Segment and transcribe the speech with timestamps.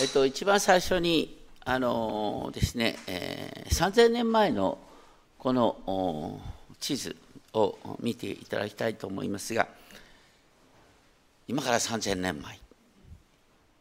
[0.00, 4.78] えっと、一番最初に、あのですね、えー、3000年前の
[5.38, 6.40] この
[6.78, 7.16] 地図
[7.52, 9.66] を見ていただきたいと思いますが、
[11.48, 12.60] 今から3000年前、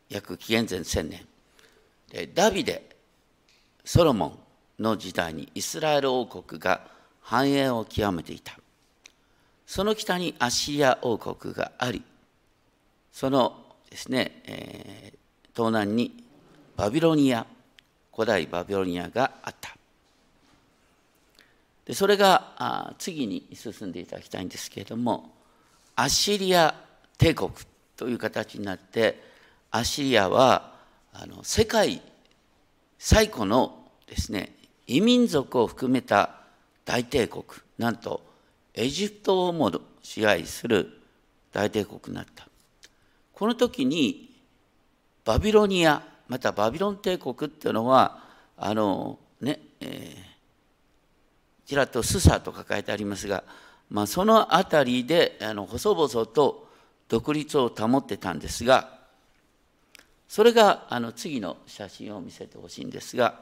[0.09, 1.27] 約紀元前1000年、
[2.09, 2.83] でダビデ、
[3.85, 4.39] ソロモ
[4.79, 6.81] ンの時代にイスラエル王国が
[7.21, 8.57] 繁栄を極めていた。
[9.67, 12.03] その北にアッシリア王国があり、
[13.11, 15.26] そのですね、えー、
[15.57, 16.13] 東南に
[16.75, 17.47] バビロニア、
[18.13, 19.75] 古代バビロニアがあった。
[21.83, 25.33] でそれが次に進んでいただきたいんですけれども、
[25.95, 26.75] アッシリア
[27.17, 27.49] 帝国
[27.95, 29.19] という形になって、
[29.71, 30.75] アッシリアは
[31.11, 32.03] あの世界
[32.99, 34.53] 最古のですね、
[34.85, 36.35] 異民族を含めた
[36.85, 37.43] 大帝国、
[37.79, 38.21] なんと
[38.75, 39.71] エジプトをも
[40.03, 41.01] 支配する
[41.51, 42.47] 大帝国になった。
[43.33, 44.26] この時に
[45.27, 48.23] バビロニア、またバビロン帝国っていうのは、
[48.55, 50.15] あのね、え、
[51.65, 53.43] ちらっとスサと書かれてありますが、
[53.89, 56.69] まあ、その辺りであの細々と
[57.09, 58.99] 独立を保ってたんですが、
[60.29, 63.37] それがあの次の写真を見せてほしいんですが、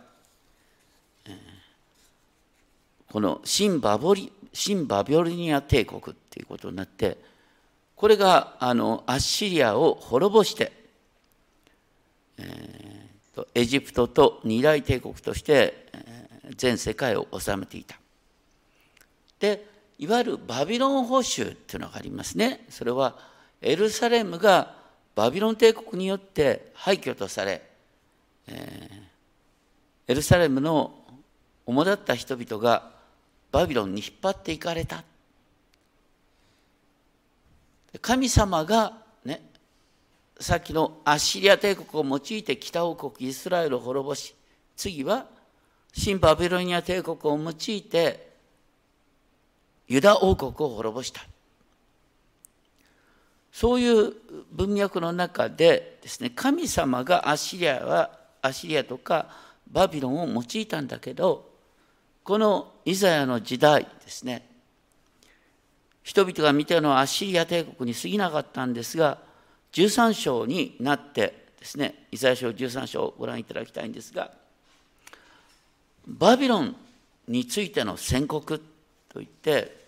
[1.28, 1.36] えー、
[3.12, 7.20] この新バボリ新バビロニア帝国っていうことになって、
[7.96, 10.85] これがあのアッシリアを滅ぼして、
[12.38, 15.86] えー、とエジプトと二大帝国として
[16.56, 17.98] 全世界を治めていた。
[19.40, 19.66] で
[19.98, 22.66] いわゆるバビロン保守っていうのがありますね。
[22.70, 23.18] それは
[23.62, 24.76] エルサレムが
[25.16, 27.62] バビロン帝国によって廃墟とされ、
[28.48, 30.94] えー、エルサレムの
[31.66, 32.92] 主だった人々が
[33.52, 35.04] バビロンに引っ張っていかれた。
[38.02, 39.05] 神様が
[40.40, 44.36] さっきのアッシリア帝国を用いて北王国イスラエルを滅ぼし
[44.76, 45.28] 次は
[45.94, 48.36] 新バビロニア帝国を用いて
[49.88, 51.22] ユダ王国を滅ぼした。
[53.56, 54.14] そういう
[54.52, 59.28] 文脈の中でですね神様がアッシリアはアッシリアとか
[59.72, 61.50] バビロンを用いたんだけど
[62.26, 64.46] このイザヤの時代ですね
[66.04, 69.20] 人々が見たのはアッシリア帝国に過ぎなかったんですが
[69.76, 74.32] 13章になってですね、イザヤ書13章をご覧いただきたいんですが、
[76.08, 76.76] バビロン
[77.28, 78.62] についての宣告
[79.10, 79.86] といって、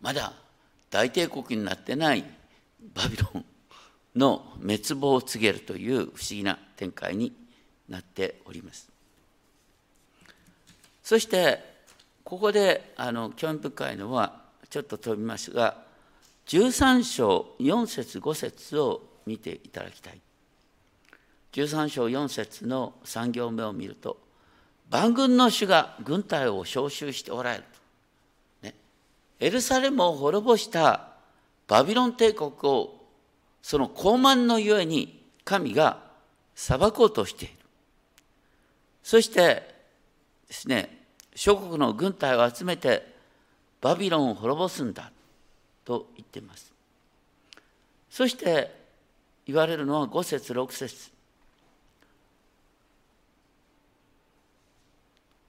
[0.00, 0.32] まだ
[0.90, 2.24] 大帝国になってない
[2.94, 3.44] バビロン
[4.14, 7.32] の滅亡を告げるという不思議な展開に
[7.88, 8.88] なっております。
[11.02, 11.68] そして、
[12.22, 15.89] ここであの興味深いのは、ちょっと飛びますが、
[16.50, 20.20] 13章4節5節を見ていただきたい。
[21.52, 24.18] 13章4節の3行目を見ると、
[24.90, 27.64] 万軍の主が軍隊を召集しておられる
[28.62, 28.66] と。
[28.66, 28.74] ね、
[29.38, 31.10] エルサレムを滅ぼした
[31.68, 33.00] バビロン帝国を
[33.62, 36.02] その高慢のゆえに神が
[36.56, 37.54] 裁こうとしている。
[39.04, 39.72] そして
[40.48, 41.04] ですね、
[41.36, 43.06] 諸国の軍隊を集めて
[43.80, 45.12] バビロンを滅ぼすんだ。
[45.90, 46.72] と言っています。
[48.08, 48.72] そして
[49.44, 51.10] 言われるのは5節6節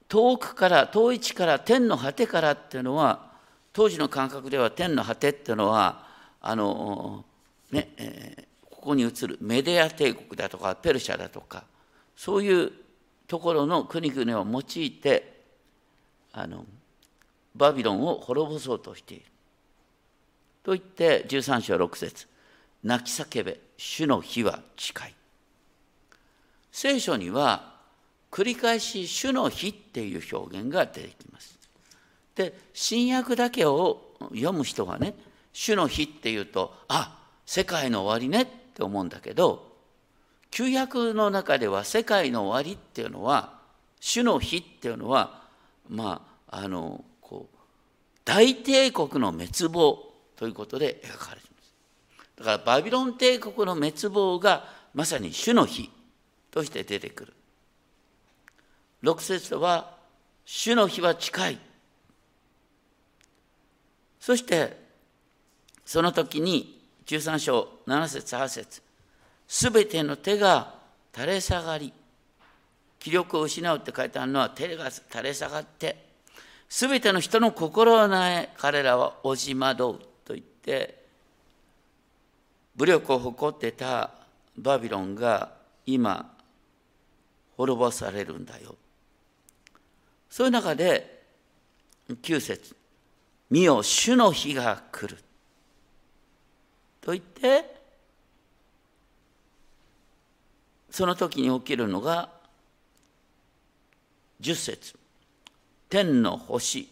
[0.07, 3.29] 遠くから遠い地から天の果てからっていうのは
[3.71, 6.07] 当時の感覚では天の果てっていうのは
[6.41, 7.23] あの
[7.71, 11.65] ね、えー、ここに映るメディア帝国だとかペルシャだとか
[12.15, 12.71] そういう
[13.27, 15.43] ところの国々を用いて
[16.33, 16.65] あの
[17.55, 19.30] バビロンを滅ぼそうとしている。
[20.63, 22.27] と言って13章6節。
[22.83, 25.15] 泣き叫べ主の日は近い。
[26.71, 27.75] 聖書には
[28.31, 31.57] 繰り返し主の日っていう表現が出てきます。
[32.35, 35.15] で新約だけを読む人がね
[35.51, 39.71] 主の日っていうとあ世界の終わりねって思うんだけど
[40.49, 43.59] 旧約の中では世界の終わりっていうのは
[43.99, 45.41] 主の日っていうのは
[45.89, 47.57] まああのこう
[48.23, 50.10] 大帝国の滅亡
[50.41, 51.73] ということで描かれています。
[52.39, 54.65] だからバビロン帝国の滅亡が
[54.95, 55.91] まさに主の日
[56.49, 57.33] として出てくる。
[59.03, 59.97] 6節は
[60.43, 61.59] 主の日は近い。
[64.19, 64.81] そして
[65.85, 68.81] その時に13章7節8節
[69.47, 70.73] すべての手が
[71.13, 71.93] 垂れ下がり
[72.97, 76.03] 気力を失うって書いてあるのは手が垂れ下がって
[76.67, 80.10] すべての人の心をなえ彼らは押し惑う
[80.61, 81.03] て
[82.75, 84.11] 武力を誇ってた
[84.57, 85.51] バビロンが
[85.85, 86.33] 今
[87.57, 88.75] 滅ぼされるんだよ。
[90.29, 91.23] そういう中で
[92.09, 92.75] 9節
[93.49, 95.21] 見よ主の日が来る」
[97.01, 97.81] と言って
[100.89, 102.29] その時に起きるのが
[104.39, 104.99] 10節
[105.89, 106.89] 天の星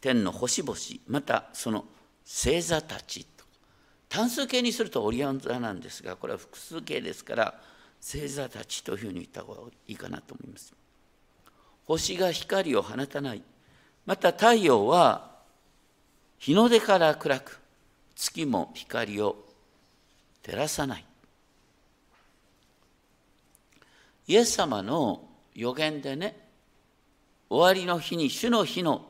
[0.00, 0.76] 天の星々
[1.08, 1.84] またその
[2.26, 3.26] 星座たち
[4.08, 7.54] 単数形にするとオリオン座なんですがこれは複数形ですから
[8.00, 10.72] 星座たちというふうに言った方がいいかなと思います。
[11.86, 13.42] 星が光を放たない。
[14.04, 15.30] また太陽は
[16.38, 17.60] 日の出から暗く
[18.14, 19.36] 月も光を
[20.42, 21.04] 照らさない。
[24.28, 26.36] イエス様の予言でね
[27.48, 29.06] 終わりの日に主の日の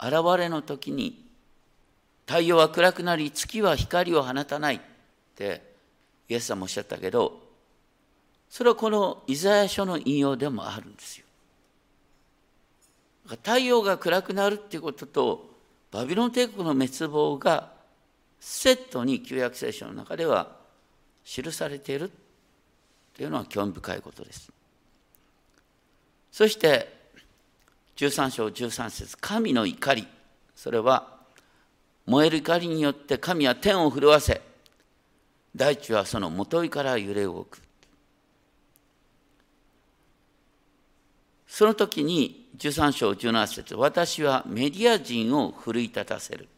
[0.00, 1.27] 現れの時に
[2.28, 4.80] 太陽は暗くなり月は光を放たないっ
[5.34, 5.62] て
[6.28, 7.40] イエス様おっしゃったけど
[8.50, 11.24] それはこのイザヤ書の引用でもあるんですよ。
[13.26, 15.50] 太陽が暗くなるっていうことと
[15.90, 17.72] バビロン帝国の滅亡が
[18.40, 20.56] セットに旧約聖書の中では
[21.24, 22.10] 記されている
[23.14, 24.50] というのは興味深いことです。
[26.30, 26.92] そして
[27.96, 30.06] 13章13節神の怒り
[30.54, 31.17] それは
[32.08, 34.40] 燃える怒りによって神は天を震わせ
[35.54, 37.60] 大地はそのもといから揺れ動く。
[41.46, 46.48] その時に13章17節私はメディア人を奮い立たせる。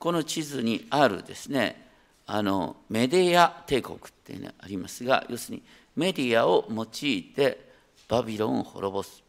[0.00, 1.86] この地図にあるですね
[2.26, 5.62] あのメディア帝国っていうのがありますが要するに
[5.94, 7.68] メディアを用いて
[8.08, 9.22] バビロンを滅ぼす。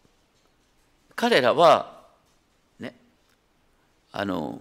[1.16, 2.08] 彼らは
[2.80, 2.96] ね
[4.12, 4.60] あの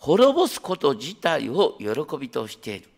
[0.00, 2.88] 滅ぼすこと自体を喜びとしている。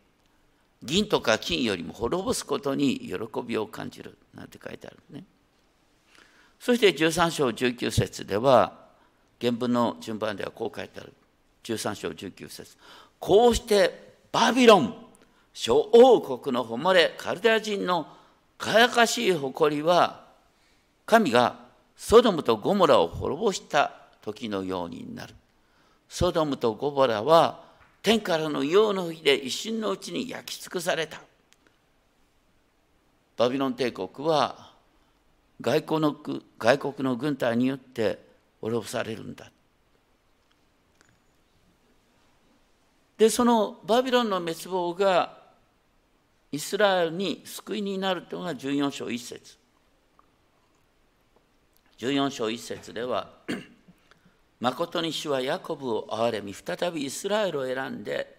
[0.84, 5.24] 銀とか金よりも滅ぼすことに喜びを感じるなんて書いてあるね。
[6.60, 8.72] そして13章19節では
[9.40, 11.12] 原文の順番ではこう書いてある。
[11.64, 12.76] 13章19節。
[13.18, 14.94] こうしてバビロン
[15.52, 18.06] 諸王国の誉れカルデア人の
[18.58, 20.24] 輝かしい誇りは
[21.04, 21.56] 神が
[21.96, 25.34] ソドムとゴモラを滅ぼした時のようになる。
[26.12, 27.64] ソドムとゴモラは
[28.02, 31.22] 天からの陽の日で一瞬のうちに焼き尽くされた
[33.38, 34.72] バビロン帝国は
[35.62, 36.14] 外国の
[36.58, 38.18] 外国の軍隊によって
[38.60, 39.50] 滅ぼされるんだ。
[43.16, 45.38] でそのバビロンの滅亡が
[46.50, 49.56] イスラエルに救いになるというのが14章1節
[51.96, 53.30] 14章1節では
[54.62, 58.38] 「誠に主はヤコブを憐れみ再びイスラエルを選んで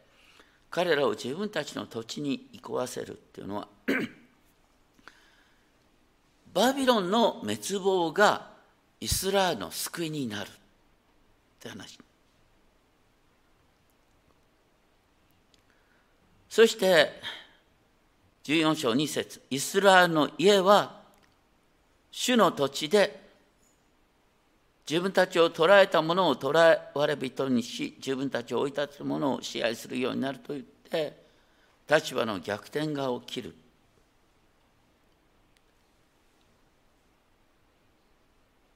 [0.70, 3.68] 彼らを自分たちの土地に行こわせる」っていうのは
[6.54, 8.54] バビロンの滅亡が
[9.02, 10.52] イスラエルの救いになるっ
[11.60, 12.00] て話。
[16.48, 17.22] そして
[18.46, 21.02] 14章2節イスラエルの家は
[22.12, 23.23] 主の土地で
[24.90, 31.24] 自分たちを捕らえたものを捕らわれ人にし自分たちを追い立つものを支配するようになると言って
[31.90, 33.56] 立場の逆転が起きる。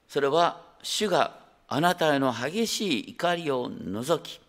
[0.08, 1.38] それは主が
[1.68, 4.40] あなたへの激しい怒りを除き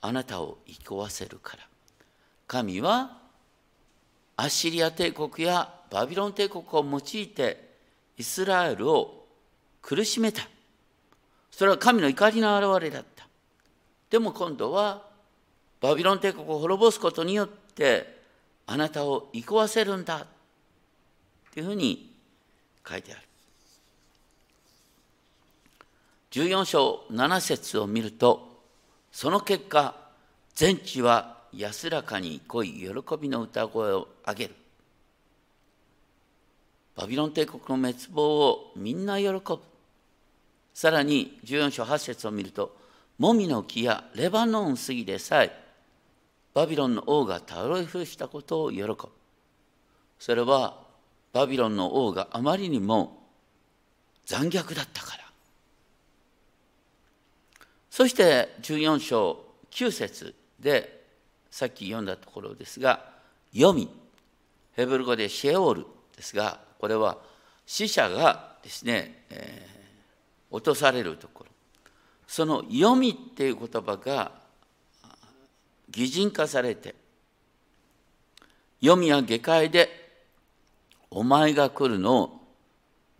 [0.00, 1.62] あなたを生こわせるから。
[2.48, 3.18] 神は
[4.36, 7.74] アッシリア帝国やバビロン帝国を用いて
[8.18, 9.26] イスラエルを
[9.80, 10.42] 苦しめた。
[11.56, 13.28] それは神の怒りの表れだった。
[14.10, 15.06] でも今度は
[15.80, 18.22] バビロン帝国を滅ぼすことによって
[18.66, 20.26] あなたを生こわせるんだ。
[21.52, 22.12] というふうに
[22.84, 23.22] 書いてある。
[26.32, 28.60] 14章7節を見ると
[29.12, 29.94] その結果
[30.56, 34.56] 全地は安らかに濃い喜びの歌声を上げる。
[36.96, 39.60] バビロン帝国の滅亡をみんな喜ぶ。
[40.74, 42.76] さらに14章8節を見ると
[43.18, 45.64] もみの木やレバノン杉でさえ
[46.52, 48.96] バビロンの王が倒れ伏したことを喜ぶ。
[50.20, 50.80] それは
[51.32, 53.24] バビロンの王があまりにも
[54.24, 55.24] 残虐だったから。
[57.90, 61.04] そして14章9節で
[61.50, 63.04] さっき読んだところですが
[63.52, 63.88] 読み
[64.72, 67.18] ヘブル語でシェオールですがこれは
[67.66, 69.73] 死者がですね、え、
[70.54, 71.50] 落とされるところ
[72.28, 74.30] その読みっていう言葉が
[75.90, 76.94] 擬人化されて
[78.80, 79.88] 読みは下界で
[81.10, 82.40] お前が来るのを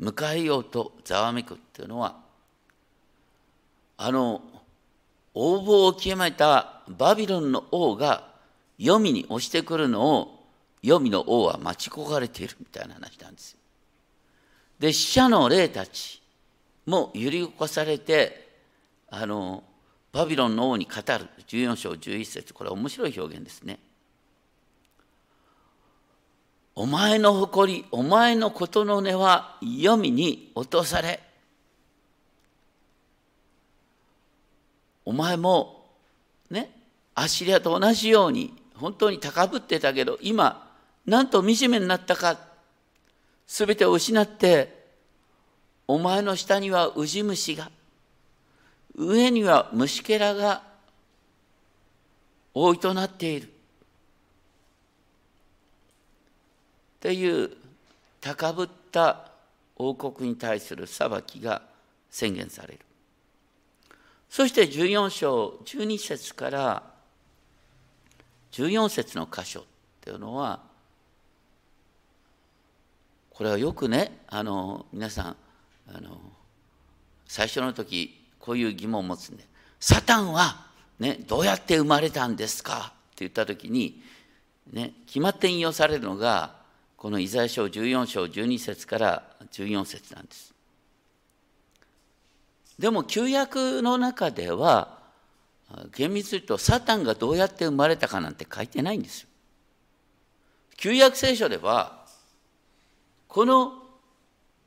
[0.00, 2.20] 迎えようとざわめくっていうのは
[3.96, 4.40] あの
[5.34, 8.28] 応募を決めたバビロンの王が
[8.78, 10.46] 黄泉に押してくるのを
[10.82, 13.58] 黄泉の王は待ち焦がれているみたいな話なんですよ。
[14.78, 16.23] で死者の霊たち
[16.86, 18.48] もう揺り動かされて
[19.08, 19.64] あの
[20.14, 21.28] バビロンの王に語る。
[21.48, 22.54] 14章11節。
[22.54, 23.80] これ面白い表現ですね。
[26.76, 31.20] お前の誇り、お前のことの根は黄泉に落とされ、
[35.04, 35.84] お前も
[36.50, 36.70] ね、
[37.16, 40.72] アシリアと同じように本当に高ぶってたけど、今、
[41.06, 42.38] なんと惨めになったか、
[43.48, 44.73] すべてを失って、
[45.86, 47.70] お前の下にはウジ虫が、
[48.94, 50.62] 上には虫けらが
[52.54, 53.48] 多いとなっている。
[53.48, 53.50] っ
[57.00, 57.50] ていう
[58.20, 59.30] 高ぶった
[59.76, 61.60] 王国に対する裁きが
[62.10, 62.80] 宣言される。
[64.30, 66.82] そして14章12節から
[68.52, 69.64] 14節の箇所っ
[70.00, 70.60] ていうのは
[73.30, 75.36] これはよくねあの皆さん
[75.88, 76.18] あの
[77.26, 79.46] 最初の時こういう疑問を持つんで
[79.80, 80.66] 「サタンは、
[80.98, 84.02] ね、どうやって生まれたんですか?」って言った時に、
[84.72, 86.56] ね、決まって引用されるのが
[86.96, 90.54] このイザヤ書14章12節から14節なんです。
[92.78, 94.98] でも旧約の中では
[95.94, 99.28] 厳密に言うとサタンがどうやって生まれたかなんて書いてないんですよ。
[100.76, 102.04] 旧約聖書では
[103.28, 103.83] この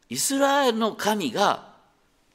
[0.10, 1.74] イスラエルの神が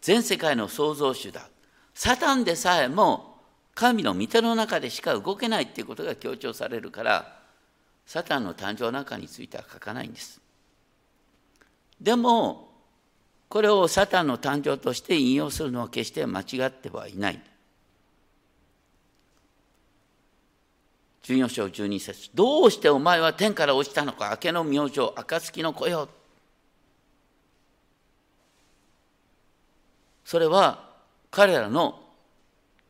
[0.01, 1.49] 全世界の創造主だ。
[1.95, 3.37] サタンでさえも
[3.75, 7.39] 神の御手の中でしか動けないっていうことが強調されるから
[8.07, 10.41] サタンの誕生の中については書かないんです。
[12.01, 12.69] でも、
[13.49, 17.41] これをサタンの誕生として引用するのは決して間違ってはいない。
[21.23, 26.09] 14章12節どうしてお前は天から落ちたのか明けの明星暁の子よ
[30.33, 30.89] それは
[31.31, 32.01] 彼らの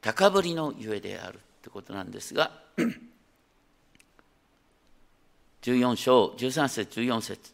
[0.00, 2.52] 高ぶりのゆえであるってことなんですが
[5.62, 7.50] 14章13節14節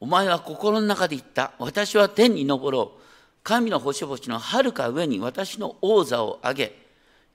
[0.00, 1.52] お前は心の中で言った。
[1.60, 3.02] 私は天に昇ろう。
[3.44, 6.76] 神の星々のはるか上に私の王座を上げ、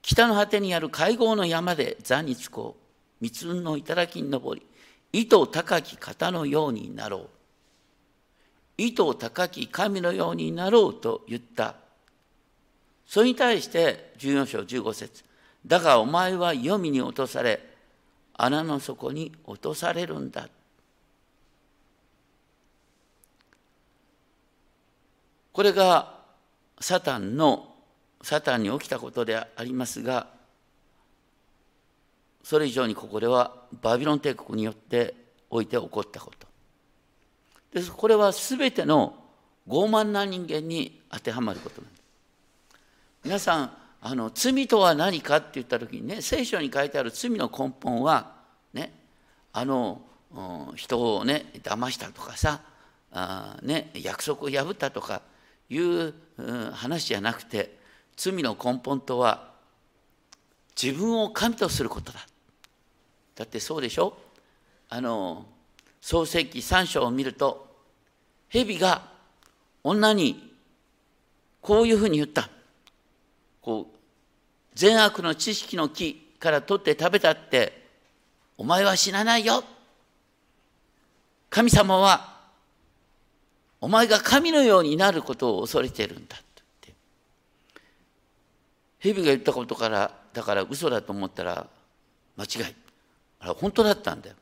[0.02, 2.82] 北の果てにある会合の山で座につこう。
[3.22, 4.66] 三つの頂に登り、
[5.14, 7.39] 糸高き方のようになろう。
[8.86, 11.74] 糸高き神のようになろうと言った。
[13.06, 15.24] それに対して14章15節
[15.66, 17.60] だがお前は黄泉に落とされ、
[18.34, 20.48] 穴の底に落とされるんだ。
[25.52, 26.14] これが
[26.80, 27.74] サタンの
[28.22, 30.26] サタンに起きたことでありますが
[32.42, 35.14] それ以上にここではバビロン帝国によって
[35.50, 36.49] おいて起こったこと
[37.72, 39.14] ですこれは全ての
[39.68, 42.02] 傲慢な人間に当てはまることなんです。
[43.24, 48.32] 皆さんあの罪とは何かって言った時にね聖書に書いてある罪の根本は
[48.72, 48.92] ね
[49.52, 50.00] あの
[50.74, 52.60] 人をね騙したとかさ
[53.12, 55.22] あ、ね、約束を破ったとか
[55.68, 56.14] いう
[56.72, 57.78] 話じゃなくて
[58.16, 59.50] 罪の根本とは
[60.80, 62.26] 自分を神とすることだ。
[63.34, 64.16] だってそうでしょ？
[64.88, 65.46] あの
[66.00, 67.68] 創世記3章を見ると
[68.48, 69.02] 蛇が
[69.82, 70.52] 女に
[71.60, 72.48] こういうふうに言った。
[73.60, 73.96] こう
[74.74, 77.86] 善悪の知識の木から取って食べたって
[78.56, 79.62] お前は死なないよ。
[81.50, 82.38] 神様は
[83.80, 86.40] お前が神のようになることを恐れてるんだっ
[86.80, 86.94] て。
[88.98, 91.66] 蛇が言ったことからだから嘘だと思ったら
[92.36, 92.74] 間違い。
[93.40, 94.36] あれ本当だったんだよ、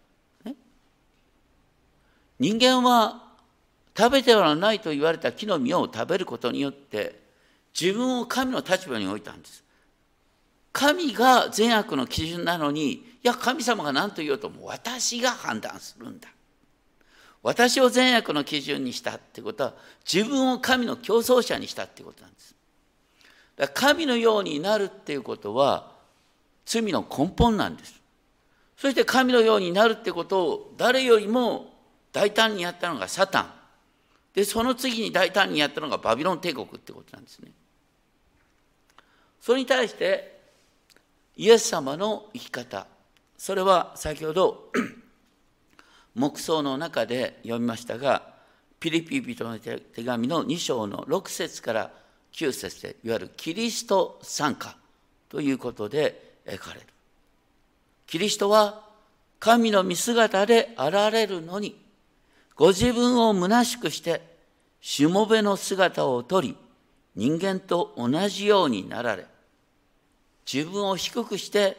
[2.39, 3.25] 人間は
[3.97, 7.21] 食べてはないと言われた木の実を食べることによって
[7.79, 9.65] 自分を神の立場に置いたんです。
[10.73, 16.29] 神が善悪の基準なのにいや神様が何と言おうとも私が判断するんだ。
[17.43, 19.75] 私を善悪の基準にしたってことは
[20.11, 22.55] 自分を神の競争者にしたってことなんです。
[23.57, 25.93] だから神のようになるっていうことは
[26.65, 28.01] 罪の根本なんです。
[28.77, 31.78] そして神のようになるってことを誰よりも
[32.19, 33.53] 大胆にやったのがサタン。
[34.35, 37.53] でその次に大胆にやったのがバビロン帝国ってことなんですね。
[39.41, 40.37] それに対して
[41.37, 42.89] イエス様の生き方。
[43.37, 44.73] それは先ほど
[46.17, 48.35] 黙想の中で読みましたが
[48.81, 51.93] ピリピリ人の手紙の2章の6節から
[52.33, 54.77] 9節でいわゆるキリスト参加
[55.29, 56.87] ということで描かれる。
[58.09, 58.83] キリストは
[59.39, 61.87] 神の見姿で現れるのに
[62.59, 64.21] ご自分を虚しくして
[64.81, 66.57] しもべの姿をとり
[67.15, 69.27] 人間と同じようになられ
[70.53, 71.77] 自分を低くして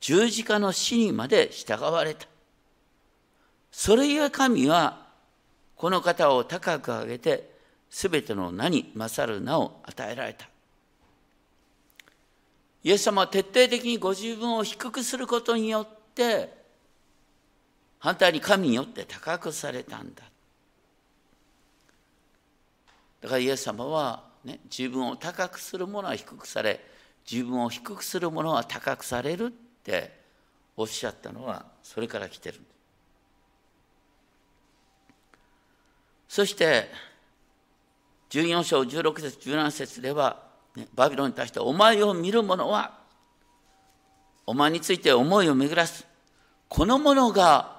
[0.00, 2.26] 十字架の死にまで従われた。
[3.72, 5.06] それゆえ神は
[5.76, 7.50] この方を高く上げて
[7.88, 10.46] すべての名に勝る名を与えられた。
[12.84, 16.57] イエス様は徹底的にご自分を低くすることによって
[17.98, 20.22] 反対に神によって高くされたんだ。
[23.20, 26.80] だからイエス様は、ね、自分を高くする者は低くされ
[27.30, 29.50] 自分を低くする者は高くされるっ
[29.82, 30.16] て
[30.76, 32.60] おっしゃったのはそれから来てる。
[36.28, 36.88] そして
[38.30, 40.42] 14章16節17節では、
[40.76, 42.98] ね、バビロンに対してお前を見る者は
[44.46, 46.06] お前について思いを巡らす。
[46.68, 47.77] この者が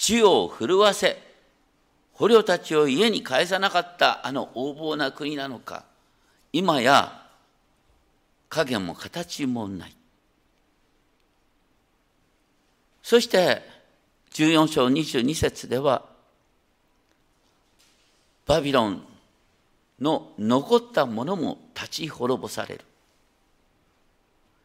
[0.00, 1.22] 地を震わせ
[2.14, 5.84] 捕虜たちを家に帰さなかったあの横暴な国なのか
[6.54, 7.22] 今や
[8.48, 9.94] 影も形もない。
[13.02, 13.62] そして
[14.32, 16.06] 14章22節では
[18.46, 19.02] バビロン
[20.00, 22.84] の残ったものも立ち滅ぼされる。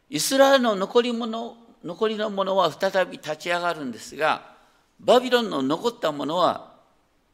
[0.08, 4.55] イスラエルの残り物残りのものは再び立ち上がるんですが
[5.00, 6.74] バビロンの残ったものは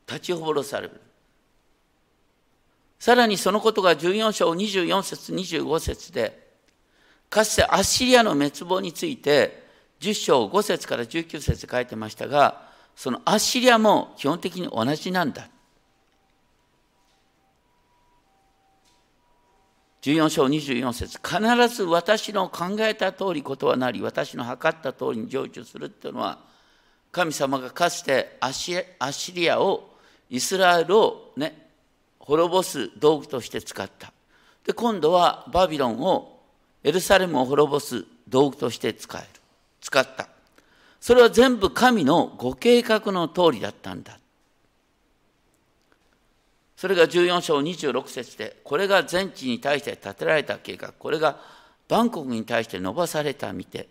[0.06, 1.00] 立ち滅ぼされる。
[2.98, 6.52] さらにそのことが14章24節25節で
[7.28, 9.64] かつてアッシリアの滅亡について
[10.00, 12.62] 10章5節から19節書いてましたが
[12.94, 15.48] そのアッシリアも基本的に同じなんだ。
[20.02, 26.40] 14章24節必ず私の考えた通りことはなり私の測った通りに成就するっていうのは
[27.12, 29.90] 神様がかつてアッシリアを
[30.30, 31.68] イスラエルをね
[32.18, 34.12] 滅ぼす道具として使った。
[34.64, 36.40] で今度はバビロンを
[36.82, 39.28] エルサレムを滅ぼす道具として使える。
[39.80, 40.28] 使った。
[41.00, 44.18] それは全部神のご計画の通りだったんだ。
[46.76, 51.38] それが14章26節で、これが全地に対して立てられた計画、これが
[51.88, 53.88] バンコクに対して伸ばされた見て、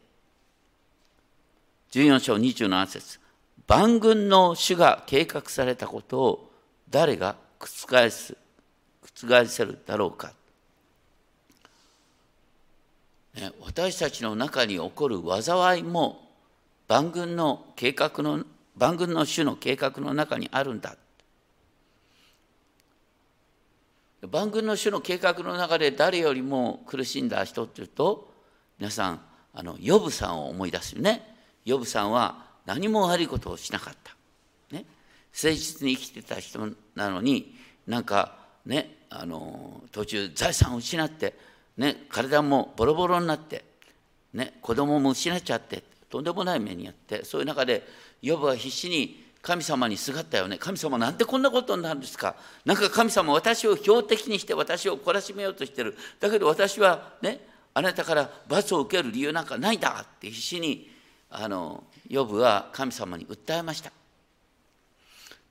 [1.92, 3.20] 14章27節。
[3.68, 6.52] 万軍の主が計画されたことを
[6.90, 8.36] 誰が覆す、
[9.04, 10.34] 覆せるだろうか。
[13.36, 16.30] ね、私たちの中に起こる災いも
[16.88, 18.44] 万軍の計画の
[18.76, 20.96] 万軍の主の計画の中にあるんだ。
[24.30, 28.32] 万軍の主の計画の中で誰よりも苦しんだ人っていうと
[28.78, 29.22] 皆さん
[29.54, 31.31] あのヨブさんを思い出すよね。
[31.66, 34.16] ヨブさんは何も悪いことをしなかった、
[34.76, 34.86] ね、
[35.34, 37.56] 誠実に生きてた人なのに
[37.88, 41.34] なんかねあの途中財産を失って、
[41.78, 43.66] ね、体もボロボロになって、
[44.34, 47.88] ね、子供も失っちゃってとんでもない目にあってそういう中で
[48.22, 50.60] ヨブは必死に神様にすがったよね。
[50.60, 52.36] 神様なんでこんなことになるんですか？
[52.64, 55.98] なんか神様私を標的にして私を懲らしめようとしてる。
[56.20, 57.44] だけど私はね
[57.74, 60.92] あなたから罰を受ける理由なんかないんだって必死に
[61.32, 63.92] あのヨブは神様に訴えました。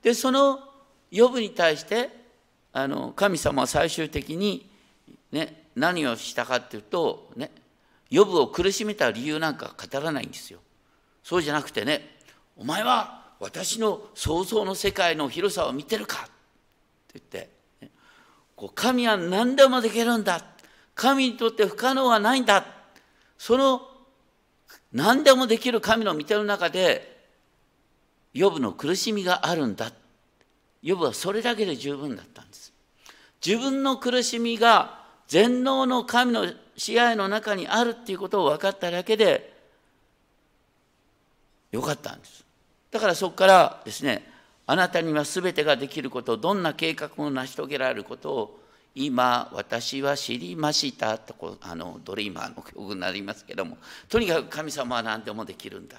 [0.03, 0.59] でその
[1.09, 2.09] ヨブに対して
[2.71, 4.69] あの神様は最終的に、
[5.31, 7.51] ね、何をしたかっていうとね
[8.09, 10.59] ヨブを苦しめた理由なんか語らないんですよ。
[11.23, 12.17] そうじゃなくてね
[12.55, 16.25] お前は私の想像の世界の広さを見てるかっ
[17.11, 17.49] て言って、
[17.81, 17.89] ね
[18.55, 20.45] こう神は何でもできるんだ。
[20.93, 22.63] 神にとって不可能はないんだ。
[23.39, 23.81] その
[24.93, 27.17] 何でもできる神の見てる中で
[28.33, 29.91] ヨブの苦しみがあるんだ。
[30.81, 32.73] ヨブはそれだけで十分だったんです。
[33.45, 39.53] 自分の苦しみが全能の神の支配の中にあるっていうことを分かっただけで
[41.71, 42.45] よかったんです。
[42.91, 44.29] だからそこからですね
[44.67, 48.60] あなたには全てができることどんな計画も成し遂げられることを
[48.93, 53.77] 今私は知りましたとこあのドリーマーの曲になりますけども
[54.09, 55.97] とにかく神様は何でもできるんだ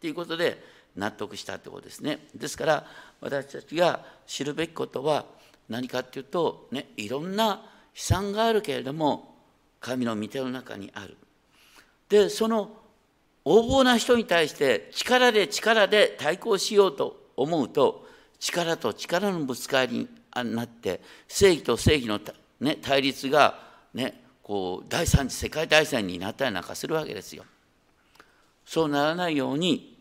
[0.00, 0.62] ということで
[0.96, 2.20] 納得したということですね。
[2.34, 2.86] ですから
[3.20, 5.24] 私たちが知るべきことは
[5.68, 7.60] 何かっていうと、ね、いろんな悲
[7.94, 9.34] 惨があるけれども
[9.80, 11.16] 神の御手の中にある。
[12.08, 12.70] でその
[13.44, 18.06] 横暴な人に対して力で力で対抗しようと思うと
[18.38, 20.08] 力と力のぶつかりに
[20.42, 22.18] なって正義と正義の、
[22.60, 23.60] ね、対立が、
[23.92, 27.44] ね、こう第三次世界大戦になったりなんかするわけですよ。
[28.66, 29.98] そうならないように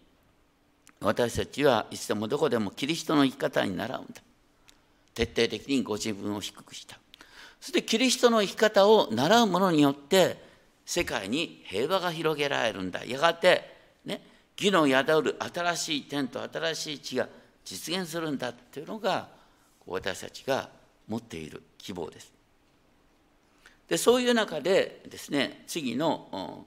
[1.02, 4.22] 私たちはいつでもどこでもキリストの生き方に習うんだ。
[5.13, 6.98] 徹底的にご自分を低くした。
[7.60, 10.38] そしてキリストの生き方を習う者によって
[10.86, 13.06] 世界に平和が広げられるんだ。
[13.06, 13.63] やがて、
[14.06, 14.22] ね、
[14.58, 17.28] 義の宿る新しい天と新しい地が
[17.63, 19.30] 実現するんだっていうのが
[19.88, 20.69] 私たちが
[21.08, 22.32] 持っている希望です。
[23.88, 26.65] でそういう中でですね次の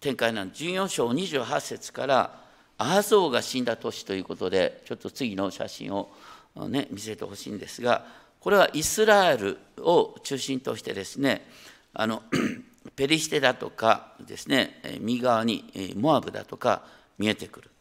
[0.00, 2.42] 展開なの14章28節から
[2.78, 6.10] アハゾーが死んだ年ということでちょっと次の写真を、
[6.68, 8.04] ね、見せてほしいんですが
[8.40, 11.46] これはイスラエルを中心としてですね
[11.94, 12.22] あの
[12.96, 16.82] ペリシテだとかですね右側にモアブだとか
[17.18, 17.71] 見えてくる。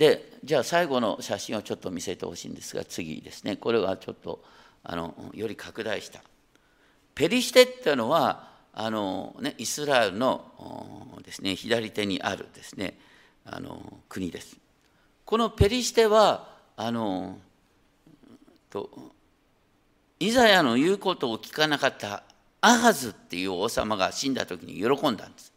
[0.00, 3.56] でじゃあ最後の写真をちょっと見せてほしいんですが次ですね。
[3.56, 4.42] これはちょっと
[4.82, 6.22] あのより拡大した。
[7.14, 12.98] ペリシテっていうのはあの、ね、イスラエルのですね左手にあるですね
[13.44, 14.56] あの国です。
[15.26, 17.36] このペリシテはあの
[18.70, 18.88] と
[20.18, 22.22] イザヤの言うことを聞かなかった
[22.62, 25.52] アハズっていう王様が死んだ時に喜んだんです。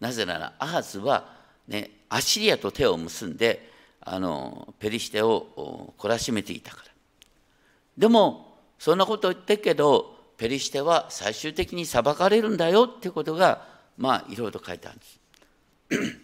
[0.00, 1.26] なぜならアハズは、
[1.68, 3.70] ね、アシリアと手を結んで
[4.04, 6.92] あのペリシテを懲らしめていたから。
[7.96, 16.22] でもそんなこと言ってるけどペリシテは最終的に裁かれるんだよってことがまあいろいろと書いてあるんです。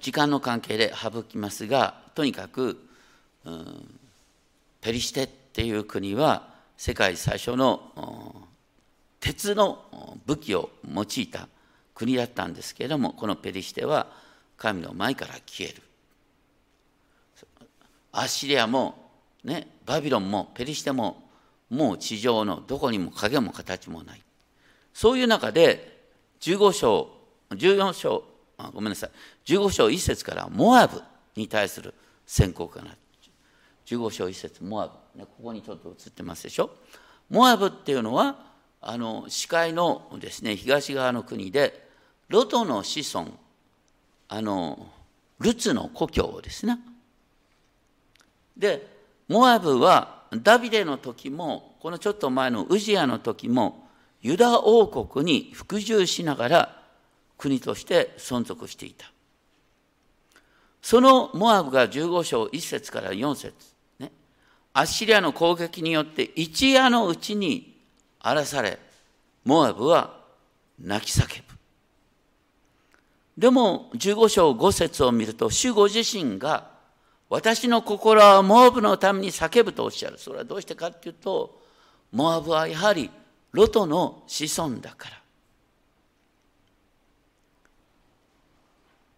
[0.00, 2.84] 時間の関係で省きますがとにかく、
[3.44, 3.98] うん、
[4.80, 8.48] ペリシテっていう国は世界最初の
[9.20, 11.48] 鉄の武器を用いた
[11.94, 14.08] 国だったんですけれどもこのペリシテは
[14.56, 15.82] 神の前から消える。
[18.16, 19.10] アッシリアも、
[19.44, 21.28] ね、バビロンもペリシテも
[21.68, 24.22] もう地上のどこにも影も形もない。
[24.94, 26.06] そういう中で
[26.40, 27.10] 15章
[27.50, 28.24] 14章
[28.56, 29.10] あごめんなさい。
[29.44, 31.02] 15章1節からモアブ
[31.36, 31.92] に対する
[32.26, 32.96] 宣告がな
[33.84, 36.70] 15章1節モアブ、ね、ここにちょっと映ってますでしょ？
[37.28, 38.38] モアブっていうのは
[38.80, 41.86] あの視界のですね東側の国で
[42.28, 43.30] ロトの子孫
[44.28, 44.86] あの
[45.38, 46.78] ルツの故郷ですね
[48.56, 48.96] で
[49.28, 53.88] モアブはダビデの時もこのちょっと前のウジアの時も
[54.22, 56.82] ユダ王国に服従しながら
[57.38, 59.12] 国として存続していた。
[60.80, 63.52] そのモアブが15章1節から4節
[63.98, 64.12] ね
[64.72, 67.76] アッシリアの攻撃によって一夜のうちに
[68.20, 68.78] 荒らされ
[69.44, 70.20] モアブは
[70.80, 71.54] 泣き叫ぶ。
[73.36, 76.75] でも15章5節を見ると主ご自身が
[77.28, 80.18] 私の心はモアブのために叫ぶとおっしゃる。
[80.18, 81.60] それはどうしてかっていうと、
[82.12, 83.10] モアブはやはり
[83.52, 85.16] ロトの子孫だから。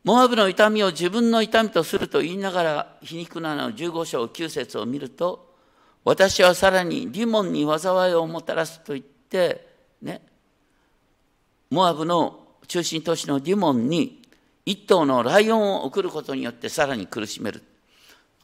[0.04, 5.54] モアブの痛みを自分の痛みとすると言いながら皮肉なの15章9節を見ると
[6.02, 9.68] 私はさらにリモンに災いをもたらすと言って
[10.00, 10.22] ね
[11.68, 14.22] モアブの中心都市のリモンに
[14.64, 17.62] 一頭のライオンを送ることによってさらに苦しめる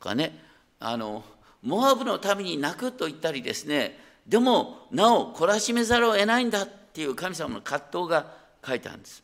[0.05, 0.39] かね
[0.79, 1.25] あの
[1.63, 8.27] モアブのために泣くと言ったりですねでもなお懲らしめざるを得ないんだっていう神様の葛藤が
[8.65, 9.23] 書いてあるんです。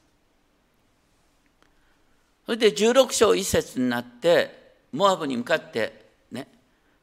[2.44, 6.48] それで16章1節になってモアブに向かってね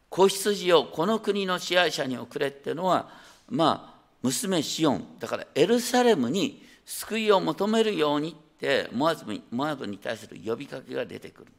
[0.09, 3.09] 子羊をこの国の支配者に送れっていうのは
[3.49, 11.51] まあ娘シオンだからエルサレムに救いを求めるようにってモアブモアブに対する呼びかけが出てくる。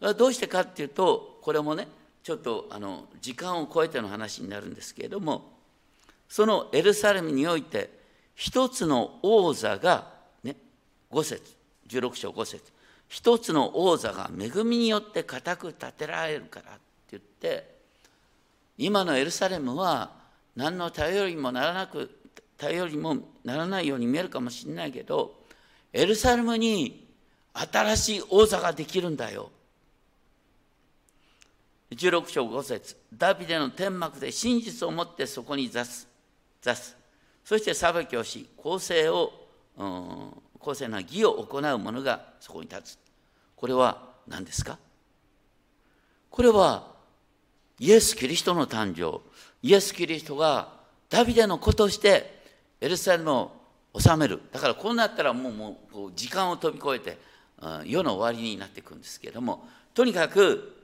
[0.00, 1.86] どうしてかっていうとこれもね
[2.22, 5.52] ちょっとあの時間を超えての話になるんですけれども
[6.28, 7.90] そのエルサレムにおいて
[8.34, 10.08] 一つの王座が
[10.42, 10.56] ね
[11.10, 11.54] 5節
[11.88, 12.72] 16章5節
[13.08, 17.74] 一つの王座が恵みによって固く建てられるからって言って
[18.78, 20.12] 今のエルサレムは
[20.56, 22.10] 何の頼りもならなく
[22.56, 25.34] 頼りもならないように見えるかもしれないけど
[25.92, 27.08] エルサレムに
[27.52, 29.50] 新しい王座ができるんだよ。
[31.90, 32.96] 16章5節。
[33.12, 36.06] ダビデの天幕で真実を持ってそこに座す。
[36.62, 36.96] 座す。
[37.44, 39.32] そして裁きをし公正を、
[39.76, 42.98] うん、公正な義を行う者がそこに立つ。
[43.56, 44.78] これは何ですか？
[46.30, 46.92] これは
[47.78, 49.20] イエス・キリストの誕生。
[49.62, 50.72] イエス・キリストが
[51.08, 52.40] ダビデの子として
[52.80, 53.50] エルサレムを
[53.98, 54.40] 収める。
[54.52, 57.18] だからこうなったらもうもう時間を飛び越えて、
[57.60, 60.79] うん、世の終わりになっていくんですけれどもとにかく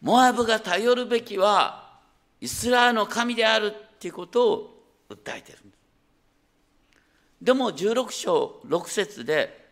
[0.00, 1.98] モアブが頼るべきは
[2.40, 5.58] イスラエルの神であるっていうことを訴えてる。
[7.42, 9.66] でも16章6節で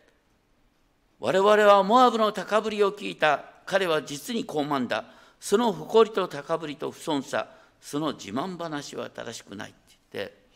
[1.18, 3.44] 我々はモアブの高ぶりを聞いた。
[3.64, 5.04] 彼は実に高慢だ。
[5.40, 7.48] その誇りと高ぶりと不遜さ。
[7.80, 9.70] その自慢話は正しくない。
[9.70, 9.78] って
[10.12, 10.46] 言って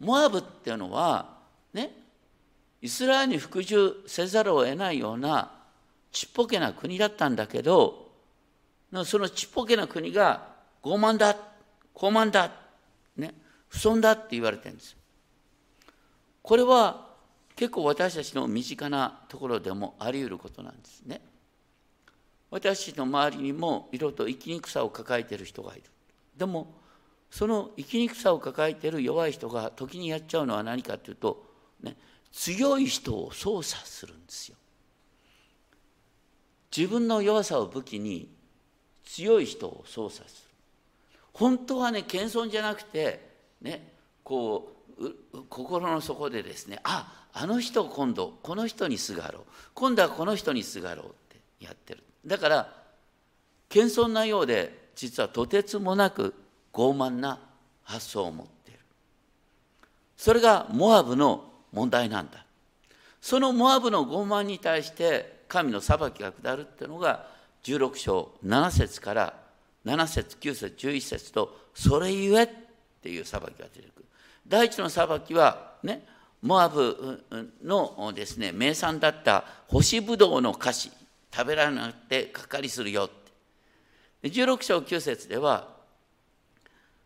[0.00, 1.38] モアブっていうのは
[1.72, 1.90] ね
[2.82, 5.52] イスラエルに服従せざるを得ないような
[6.12, 8.03] ちっぽけな国だったんだけど
[9.02, 11.34] そのちっぽけな国が傲慢だ
[11.94, 12.52] 高慢だ、
[13.16, 13.32] ね、
[13.68, 14.96] 不損だって言われてるんです。
[16.42, 17.08] これは
[17.56, 21.20] 結構私たちの身近なところでもあり得ることなんですね。
[22.50, 25.84] 私たちの周りにもいろと生きにくさを抱えてる人がいる。
[26.36, 26.74] でも
[27.30, 31.44] その生きにくさを抱えてる弱い人が時にやっちゃうのは何かというと、
[31.82, 31.96] ね、
[32.32, 34.56] 強い人を操作するんですよ。
[36.76, 38.28] 自分の弱さを武器に
[39.04, 40.54] 強い人を操作する。
[41.32, 43.28] 本当はね謙遜じゃなくて
[43.60, 49.42] ねこう心の底でですねああの人今度この人にすがろう。
[49.74, 52.02] 今度はこの人にすがろうってやってる。
[52.24, 52.72] だから
[53.68, 56.32] 謙遜なようで実はとてつもなく
[56.72, 57.40] 傲慢な
[57.82, 58.80] 発想を持っている。
[60.16, 62.44] それがモアブの問題なんだ。
[63.20, 67.33] そのモアブの傲慢に対して神の裁きが下るっていうのが
[67.64, 69.34] 16章7節から
[69.84, 72.48] 7節9節11節とそれゆえっ
[73.02, 74.04] ていう裁きが出てくる。
[74.46, 76.06] 第一の裁きはね
[76.42, 77.24] モアブ
[77.64, 80.90] のですね名産だった干しぶどうの菓子
[81.34, 83.08] 食べられなくてかかりするよっ
[84.22, 84.28] て。
[84.28, 85.68] 16章9節では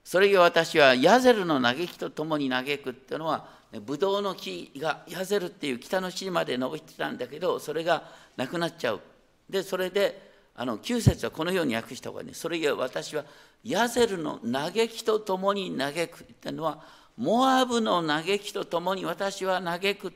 [0.05, 3.49] それが私はヤゼルの嘆きとともに嘆くっていうのは
[3.85, 8.05] ブドウの木がヤゼルっていう北の地まで伸びてたんだけどそれが
[8.37, 9.01] なくなっちゃう。
[9.49, 10.28] でそれで
[10.61, 12.35] あの9節はこのように訳した方がいいね。
[12.35, 13.25] それが私は
[13.63, 16.25] ヤゼルの嘆きとともに嘆く。
[16.25, 16.83] っていうのは
[17.17, 20.13] モアブの嘆きとともに私は嘆く。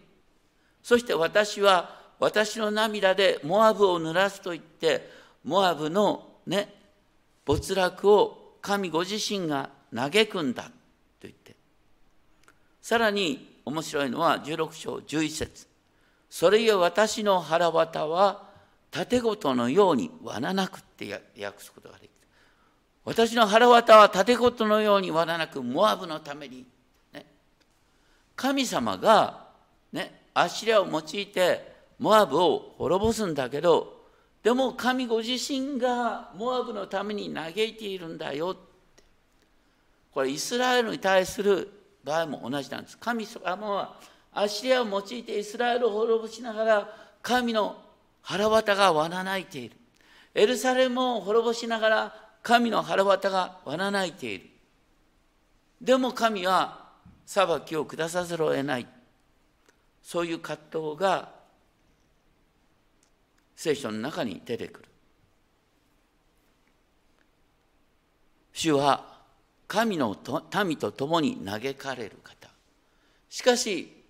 [0.83, 5.09] そして私は私の涙でモアブを濡らすと言って
[5.45, 6.75] モアブのね
[7.45, 10.71] 没落を神ご自身が嘆くんだと
[11.23, 11.55] 言って。
[12.81, 15.69] さらに面白いのは16章11節。
[16.29, 18.51] それゆえ私の腹渡は
[18.93, 21.11] 盾ごとのように罠なくって
[21.43, 22.11] 訳すことができる
[23.05, 26.67] 私の腹渡は盾ごとのように罠なくモアブのために、
[27.13, 27.27] ね、
[28.37, 29.47] 神様が、
[29.93, 34.03] ね、アシリアを用いてモアブを滅ぼすんだけど
[34.43, 38.57] でも神ご自身がモアブのために嘆いているんだよ。
[40.13, 41.71] これイスラエルに対する
[42.05, 42.99] 場合も同じなんです。
[42.99, 43.97] 神様は
[44.33, 47.77] アシリアを用いてイスラエルを滅ぼしながら神の
[48.23, 49.77] 腹渡がわなないている
[50.35, 54.53] エルサレムを滅ぼしながら神の腹渡がわなないている
[55.81, 56.83] でも神は
[57.27, 58.87] 裁きを下さざるを得ない。
[60.03, 61.31] そういう葛藤が
[63.57, 64.89] 聖書の中に出てくる。
[68.53, 69.05] 主は
[69.67, 70.17] 神の
[70.65, 72.49] 民と共に嘆かれる方。
[73.29, 74.05] しかし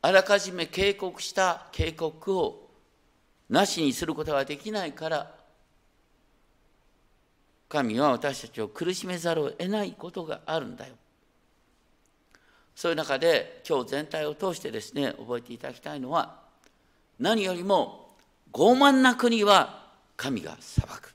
[0.00, 2.67] あらかじめ警告した警告を
[3.48, 5.34] なしにすることができないから
[7.68, 10.94] 神は私たちを苦しめざるを得ないことがあるんだよ。
[12.74, 16.40] そういう中で今日全体を通してですね覚えていただきたいのは
[17.18, 18.14] 何よりも
[18.52, 21.14] 傲慢な国は神が裁く。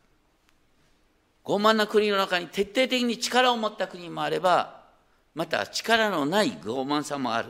[1.43, 4.83] 傲慢な国の中に徹底的に力を持った国もあれば
[5.33, 7.49] また力のない傲慢さもある。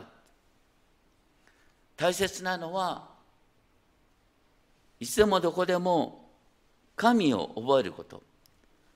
[1.96, 3.13] 大切なのは
[5.00, 6.30] いつでもどこでも
[6.96, 8.22] 神を覚えること。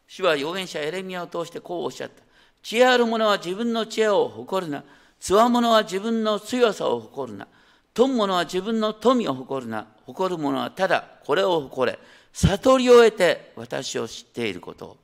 [0.07, 2.23] 主は預言者エレミアを通してこうおっしゃった。
[2.63, 4.85] 知恵ある者は自分の知恵を誇るな。
[5.21, 7.47] つわ者は自分の強さを誇るな。
[7.93, 9.87] 富む者は自分の富を誇るな。
[10.07, 11.99] 誇る者はただこれを誇れ。
[12.33, 14.97] 悟りを得て私を知っていること。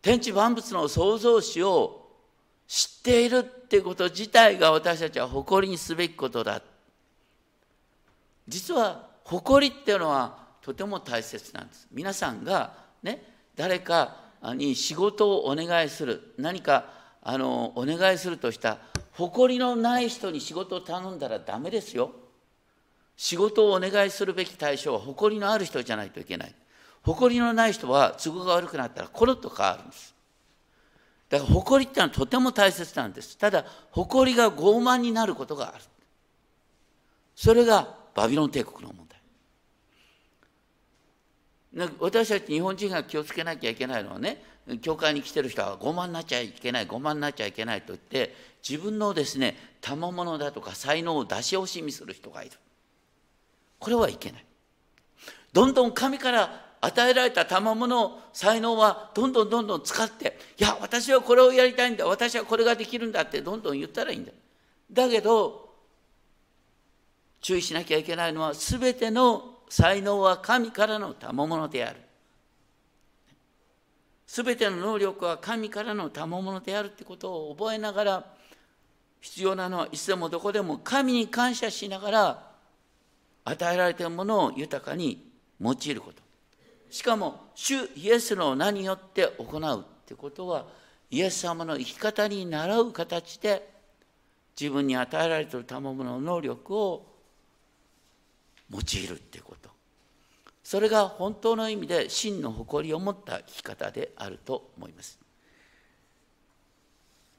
[0.00, 2.08] 天地万物の創造主を
[2.66, 6.62] 知っているってこと自体が私たちは誇りにすべきことだ
[8.48, 11.86] 実は誇りっていうのはとても大切なんです。
[11.92, 13.22] 皆さんがね
[13.54, 16.86] 誰かに仕事をお願いする何か
[17.22, 18.78] あのお願いするとした
[19.12, 22.12] 誇りのない人に仕事を頼んだらダメですよ。
[23.16, 26.54] 仕事をお願いするべき対象は誇りのある人じゃないといけない。
[27.02, 30.14] 誇りのない人は都合が悪くなったらコロッと変わるんです。
[31.28, 33.36] だから誇りってのはとても大切なんです。
[33.36, 35.84] ただ誇りが傲慢になることがある。
[37.34, 39.06] それがバビロン帝国の問
[41.76, 41.88] 題。
[42.00, 44.42] 私たち日本人が気をつけなきゃいけないのはね
[44.82, 48.34] 教会に来てる人は傲慢になっちゃいけない傲慢になっちゃいけないと言って
[48.68, 52.56] 自分のですね賜物だとか才能を出し惜しみする人がいる。
[53.78, 54.44] これはいけない。
[55.52, 64.32] どんどん神から与えられた賜物才能はどんどんどんどん使っていや私はこれをやりたいんだ私はこれができるんだってどんどん言ったらいいんだ。
[64.90, 65.67] だけど
[67.40, 72.00] 注意しなきゃいけないのは全ての才能は神からの賜物である。
[74.26, 78.24] 全ての能力は神からの賜物であるってことを覚えながら
[79.20, 82.48] 必要なのはいつでもどこでも神に感謝しながら
[83.44, 86.22] 与えられてるものを豊かに用いること。
[86.90, 90.66] しかも主イエスの名によって行うってことは
[91.10, 93.68] イエス様の生き方に倣う形で
[94.58, 97.06] 自分に与えられている賜物の能力を
[98.70, 99.70] 用いるっていうこと。
[100.62, 105.18] それが本当の意味で真の誇りを持った生き方であると思います。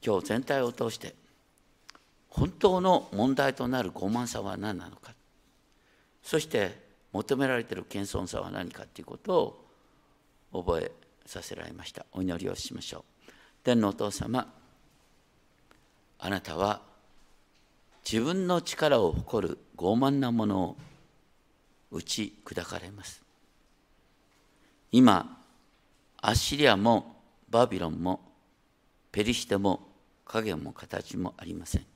[0.04, 1.14] 今日全体を通して
[2.28, 5.14] 本当の問題となる傲慢さは何なのか。
[6.22, 9.64] そして求められている謙遜さは何かということ
[10.52, 10.92] を覚え
[11.26, 12.06] させられました。
[12.12, 13.32] お祈りをしましょう。
[13.62, 14.52] 天のお父様
[16.18, 16.80] あなたは
[18.10, 20.76] 自分の力を誇る傲慢なものを
[21.90, 23.22] 打ち砕かれます。
[24.92, 25.38] 今
[26.22, 27.16] アッシリアも
[27.48, 28.20] バビロンも
[29.12, 29.88] ペリシテも
[30.24, 31.86] 影も形もありません。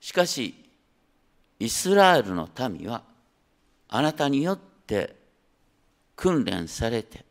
[0.00, 0.54] しかし
[1.58, 3.02] イスラエルの民は
[3.88, 5.16] あなたによって
[6.14, 7.24] 訓練されて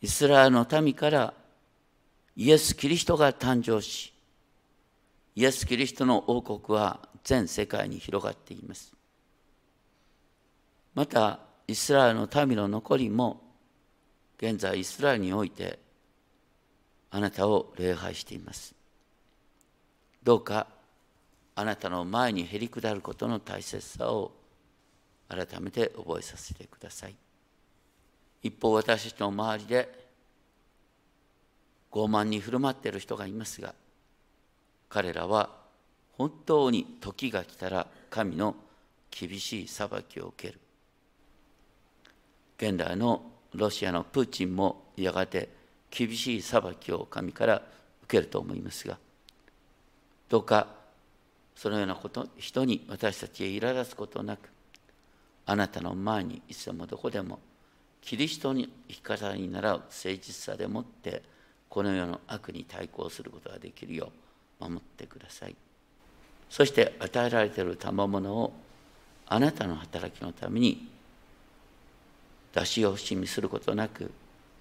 [0.00, 1.34] イスラエルの民から
[2.36, 4.12] イエス・キリストが誕生し
[5.34, 8.92] イエス・キリストの王国は全世界に広がっています。
[10.94, 13.40] またイスラエルの民の残りも
[14.38, 15.78] 現在イスラエルにおいて
[17.10, 18.74] あなたを礼拝しています。
[20.22, 20.66] どうか
[21.54, 24.32] あなたの前にへり下ることの大切さを
[25.28, 27.14] 改めて覚えさせてください。
[28.42, 30.02] 一方私たちの周りで
[31.90, 33.74] 傲慢に振る舞っている人がいますが
[34.88, 35.50] 彼らは
[36.12, 38.56] 本当に時が来たら神の
[39.10, 40.60] 厳しい裁きを受ける。
[42.58, 43.22] 現代の
[43.54, 45.48] ロシアのプーチンもやがて
[45.90, 47.62] 厳しい裁きを神から
[48.04, 48.98] 受けると思いますが
[50.28, 50.68] どうか
[51.54, 54.48] そのようなこと人に私たちへ苛立つことなく
[55.44, 57.40] あなたの前にいつでもどこでも
[58.00, 61.22] キリストに生き方に倣う誠実さでもって
[61.68, 64.10] この世の悪に対抗することができるよ
[64.60, 65.56] う守ってください。
[66.50, 68.52] そして与えられている賜物を
[69.26, 70.91] あなたの働きのために
[72.54, 74.10] 出し惜しみすることなく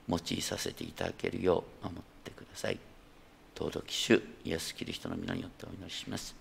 [0.07, 2.79] 用いさせていただけるよう守ってください。
[3.55, 6.40] 尊き主イエス・キリストの皆によってお祈りします。